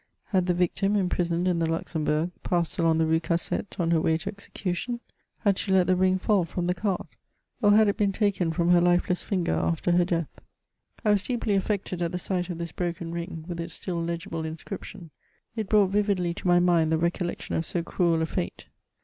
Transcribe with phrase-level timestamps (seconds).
[0.29, 4.17] Had the victim, imprisoned in the Luxembourg, passed along the Rue Cassette on her way
[4.17, 4.99] to execution?
[5.41, 7.05] Had she let the ring fall from the cart?
[7.11, 7.15] ch:
[7.63, 10.41] had it been taken from her lifeless finger after her death?
[11.05, 14.43] I was deeply a£Fected at the sight of this broken ring, with its still legible
[14.43, 15.11] inscription;
[15.55, 18.65] it brought vividly to my mind the recollection of so cruel a fate.